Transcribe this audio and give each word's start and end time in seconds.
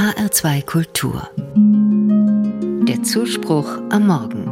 HR2 0.00 0.64
Kultur. 0.64 1.28
Der 2.88 3.02
Zuspruch 3.02 3.68
am 3.90 4.06
Morgen. 4.06 4.46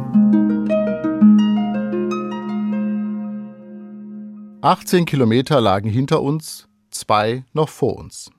18 4.61 5.05
Kilometer 5.05 5.59
lagen 5.59 5.89
hinter 5.89 6.21
uns, 6.21 6.67
zwei 6.91 7.45
noch 7.53 7.69
vor 7.69 7.95
uns. 7.95 8.29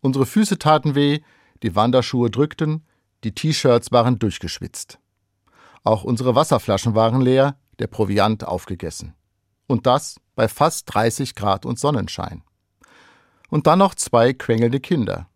Unsere 0.00 0.24
Füße 0.24 0.58
taten 0.58 0.94
weh, 0.94 1.20
die 1.62 1.76
Wanderschuhe 1.76 2.30
drückten, 2.30 2.86
die 3.24 3.34
T-Shirts 3.34 3.92
waren 3.92 4.18
durchgeschwitzt. 4.18 5.00
Auch 5.84 6.02
unsere 6.02 6.34
Wasserflaschen 6.34 6.94
waren 6.94 7.20
leer, 7.20 7.58
der 7.78 7.88
Proviant 7.88 8.44
aufgegessen. 8.44 9.12
Und 9.66 9.84
das 9.86 10.18
bei 10.34 10.48
fast 10.48 10.94
30 10.94 11.34
Grad 11.34 11.66
und 11.66 11.78
Sonnenschein. 11.78 12.42
Und 13.50 13.66
dann 13.66 13.80
noch 13.80 13.94
zwei 13.94 14.32
quengelnde 14.32 14.80
Kinder. 14.80 15.28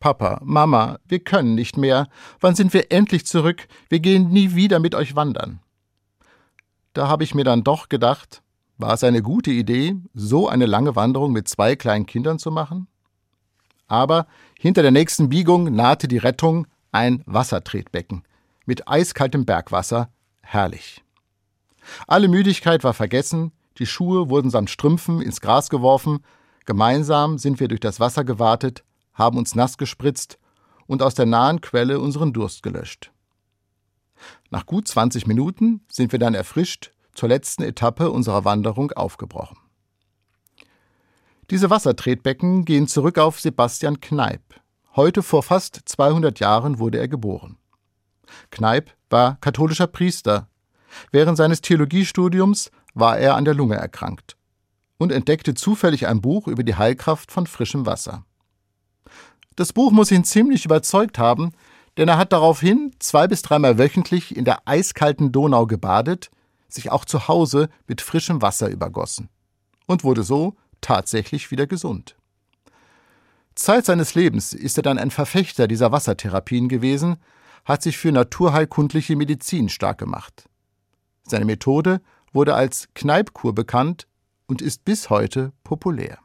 Papa, 0.00 0.40
Mama, 0.42 0.98
wir 1.06 1.20
können 1.20 1.54
nicht 1.54 1.76
mehr. 1.76 2.08
Wann 2.40 2.54
sind 2.54 2.72
wir 2.72 2.90
endlich 2.90 3.26
zurück? 3.26 3.68
Wir 3.90 4.00
gehen 4.00 4.30
nie 4.30 4.54
wieder 4.54 4.78
mit 4.78 4.94
euch 4.94 5.14
wandern. 5.14 5.60
Da 6.94 7.06
habe 7.06 7.22
ich 7.22 7.34
mir 7.34 7.44
dann 7.44 7.64
doch 7.64 7.90
gedacht, 7.90 8.42
war 8.78 8.94
es 8.94 9.04
eine 9.04 9.20
gute 9.20 9.50
Idee, 9.50 9.96
so 10.14 10.48
eine 10.48 10.64
lange 10.64 10.96
Wanderung 10.96 11.32
mit 11.32 11.48
zwei 11.48 11.76
kleinen 11.76 12.06
Kindern 12.06 12.38
zu 12.38 12.50
machen? 12.50 12.88
Aber 13.88 14.26
hinter 14.58 14.80
der 14.80 14.90
nächsten 14.90 15.28
Biegung 15.28 15.64
nahte 15.64 16.08
die 16.08 16.18
Rettung 16.18 16.66
ein 16.92 17.22
Wassertretbecken 17.26 18.24
mit 18.64 18.88
eiskaltem 18.88 19.44
Bergwasser, 19.44 20.10
herrlich. 20.40 21.04
Alle 22.06 22.28
Müdigkeit 22.28 22.84
war 22.84 22.94
vergessen, 22.94 23.52
die 23.78 23.86
Schuhe 23.86 24.30
wurden 24.30 24.50
samt 24.50 24.70
Strümpfen 24.70 25.20
ins 25.20 25.40
Gras 25.40 25.68
geworfen, 25.68 26.20
gemeinsam 26.64 27.36
sind 27.36 27.60
wir 27.60 27.68
durch 27.68 27.80
das 27.80 28.00
Wasser 28.00 28.24
gewartet, 28.24 28.84
haben 29.20 29.38
uns 29.38 29.54
nass 29.54 29.78
gespritzt 29.78 30.38
und 30.86 31.02
aus 31.02 31.14
der 31.14 31.26
nahen 31.26 31.60
Quelle 31.60 32.00
unseren 32.00 32.32
Durst 32.32 32.62
gelöscht. 32.62 33.12
Nach 34.50 34.66
gut 34.66 34.88
20 34.88 35.26
Minuten 35.26 35.82
sind 35.92 36.10
wir 36.10 36.18
dann 36.18 36.34
erfrischt 36.34 36.90
zur 37.14 37.28
letzten 37.28 37.62
Etappe 37.62 38.10
unserer 38.10 38.44
Wanderung 38.44 38.90
aufgebrochen. 38.92 39.58
Diese 41.50 41.68
Wassertretbecken 41.68 42.64
gehen 42.64 42.88
zurück 42.88 43.18
auf 43.18 43.40
Sebastian 43.40 44.00
Kneip. 44.00 44.42
Heute 44.96 45.22
vor 45.22 45.42
fast 45.42 45.80
200 45.84 46.40
Jahren 46.40 46.78
wurde 46.78 46.98
er 46.98 47.08
geboren. 47.08 47.58
Kneip 48.50 48.90
war 49.10 49.36
katholischer 49.40 49.86
Priester. 49.86 50.48
Während 51.10 51.36
seines 51.36 51.60
Theologiestudiums 51.60 52.70
war 52.94 53.18
er 53.18 53.36
an 53.36 53.44
der 53.44 53.54
Lunge 53.54 53.76
erkrankt 53.76 54.36
und 54.98 55.12
entdeckte 55.12 55.54
zufällig 55.54 56.06
ein 56.06 56.20
Buch 56.20 56.46
über 56.46 56.62
die 56.62 56.74
Heilkraft 56.74 57.30
von 57.30 57.46
frischem 57.46 57.86
Wasser. 57.86 58.24
Das 59.56 59.72
Buch 59.72 59.90
muss 59.90 60.10
ihn 60.10 60.24
ziemlich 60.24 60.64
überzeugt 60.64 61.18
haben, 61.18 61.52
denn 61.96 62.08
er 62.08 62.18
hat 62.18 62.32
daraufhin 62.32 62.92
zwei 62.98 63.26
bis 63.26 63.42
dreimal 63.42 63.78
wöchentlich 63.78 64.36
in 64.36 64.44
der 64.44 64.66
eiskalten 64.66 65.32
Donau 65.32 65.66
gebadet, 65.66 66.30
sich 66.68 66.90
auch 66.90 67.04
zu 67.04 67.28
Hause 67.28 67.68
mit 67.86 68.00
frischem 68.00 68.42
Wasser 68.42 68.68
übergossen 68.68 69.28
und 69.86 70.04
wurde 70.04 70.22
so 70.22 70.56
tatsächlich 70.80 71.50
wieder 71.50 71.66
gesund. 71.66 72.16
Zeit 73.54 73.84
seines 73.84 74.14
Lebens 74.14 74.52
ist 74.52 74.78
er 74.78 74.82
dann 74.82 74.98
ein 74.98 75.10
Verfechter 75.10 75.68
dieser 75.68 75.92
Wassertherapien 75.92 76.68
gewesen, 76.68 77.16
hat 77.64 77.82
sich 77.82 77.98
für 77.98 78.12
naturheilkundliche 78.12 79.16
Medizin 79.16 79.68
stark 79.68 79.98
gemacht. 79.98 80.48
Seine 81.24 81.44
Methode 81.44 82.00
wurde 82.32 82.54
als 82.54 82.88
Kneipkur 82.94 83.54
bekannt 83.54 84.06
und 84.46 84.62
ist 84.62 84.84
bis 84.84 85.10
heute 85.10 85.52
populär. 85.64 86.18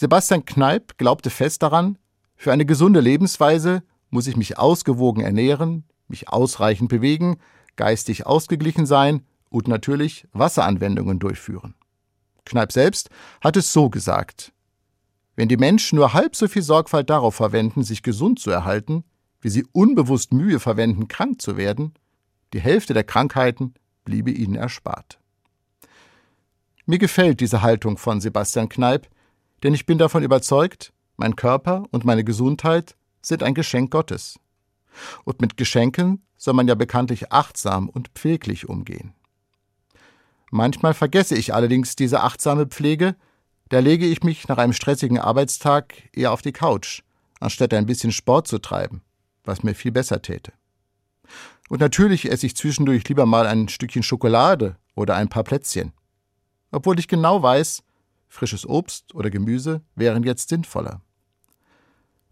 Sebastian 0.00 0.46
Kneip 0.46 0.96
glaubte 0.96 1.28
fest 1.28 1.62
daran, 1.62 1.98
für 2.34 2.52
eine 2.52 2.64
gesunde 2.64 3.00
Lebensweise 3.00 3.82
muss 4.08 4.28
ich 4.28 4.34
mich 4.34 4.56
ausgewogen 4.56 5.22
ernähren, 5.22 5.84
mich 6.08 6.30
ausreichend 6.30 6.88
bewegen, 6.88 7.36
geistig 7.76 8.24
ausgeglichen 8.24 8.86
sein 8.86 9.26
und 9.50 9.68
natürlich 9.68 10.26
Wasseranwendungen 10.32 11.18
durchführen. 11.18 11.74
Kneip 12.46 12.72
selbst 12.72 13.10
hat 13.42 13.58
es 13.58 13.74
so 13.74 13.90
gesagt. 13.90 14.54
Wenn 15.36 15.50
die 15.50 15.58
Menschen 15.58 15.96
nur 15.96 16.14
halb 16.14 16.34
so 16.34 16.48
viel 16.48 16.62
Sorgfalt 16.62 17.10
darauf 17.10 17.34
verwenden, 17.34 17.82
sich 17.82 18.02
gesund 18.02 18.40
zu 18.40 18.50
erhalten, 18.50 19.04
wie 19.42 19.50
sie 19.50 19.66
unbewusst 19.72 20.32
Mühe 20.32 20.60
verwenden, 20.60 21.08
krank 21.08 21.42
zu 21.42 21.58
werden, 21.58 21.92
die 22.54 22.60
Hälfte 22.60 22.94
der 22.94 23.04
Krankheiten 23.04 23.74
bliebe 24.06 24.30
ihnen 24.30 24.54
erspart. 24.54 25.18
Mir 26.86 26.98
gefällt 26.98 27.40
diese 27.40 27.60
Haltung 27.60 27.98
von 27.98 28.22
Sebastian 28.22 28.70
Kneip, 28.70 29.06
denn 29.62 29.74
ich 29.74 29.86
bin 29.86 29.98
davon 29.98 30.22
überzeugt, 30.22 30.92
mein 31.16 31.36
Körper 31.36 31.84
und 31.90 32.04
meine 32.04 32.24
Gesundheit 32.24 32.96
sind 33.22 33.42
ein 33.42 33.54
Geschenk 33.54 33.90
Gottes. 33.90 34.38
Und 35.24 35.40
mit 35.40 35.56
Geschenken 35.56 36.22
soll 36.36 36.54
man 36.54 36.68
ja 36.68 36.74
bekanntlich 36.74 37.32
achtsam 37.32 37.88
und 37.88 38.08
pfleglich 38.08 38.68
umgehen. 38.68 39.14
Manchmal 40.50 40.94
vergesse 40.94 41.36
ich 41.36 41.54
allerdings 41.54 41.94
diese 41.94 42.22
achtsame 42.22 42.66
Pflege, 42.66 43.14
da 43.68 43.78
lege 43.78 44.06
ich 44.06 44.24
mich 44.24 44.48
nach 44.48 44.58
einem 44.58 44.72
stressigen 44.72 45.18
Arbeitstag 45.18 45.94
eher 46.12 46.32
auf 46.32 46.42
die 46.42 46.52
Couch, 46.52 47.02
anstatt 47.38 47.72
ein 47.72 47.86
bisschen 47.86 48.10
Sport 48.10 48.48
zu 48.48 48.58
treiben, 48.58 49.02
was 49.44 49.62
mir 49.62 49.74
viel 49.74 49.92
besser 49.92 50.22
täte. 50.22 50.52
Und 51.68 51.80
natürlich 51.80 52.28
esse 52.28 52.46
ich 52.46 52.56
zwischendurch 52.56 53.06
lieber 53.08 53.26
mal 53.26 53.46
ein 53.46 53.68
Stückchen 53.68 54.02
Schokolade 54.02 54.76
oder 54.96 55.14
ein 55.14 55.28
paar 55.28 55.44
Plätzchen. 55.44 55.92
Obwohl 56.72 56.98
ich 56.98 57.06
genau 57.06 57.44
weiß, 57.44 57.84
frisches 58.30 58.66
Obst 58.66 59.14
oder 59.14 59.28
Gemüse 59.28 59.82
wären 59.96 60.22
jetzt 60.22 60.48
sinnvoller. 60.48 61.02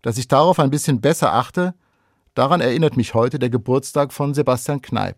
Dass 0.00 0.16
ich 0.16 0.28
darauf 0.28 0.59
ein 0.60 0.70
bisschen 0.70 1.00
besser 1.00 1.34
achte, 1.34 1.75
daran 2.34 2.60
erinnert 2.60 2.97
mich 2.97 3.12
heute 3.14 3.38
der 3.38 3.50
Geburtstag 3.50 4.12
von 4.12 4.32
Sebastian 4.32 4.81
Kneip. 4.81 5.16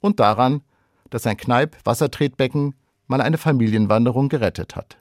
Und 0.00 0.18
daran, 0.18 0.62
dass 1.10 1.26
ein 1.26 1.36
Kneip 1.36 1.76
Wassertretbecken 1.84 2.74
mal 3.06 3.20
eine 3.20 3.38
Familienwanderung 3.38 4.30
gerettet 4.30 4.74
hat. 4.74 4.96